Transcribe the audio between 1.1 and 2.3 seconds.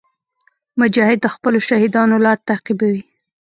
د خپلو شهیدانو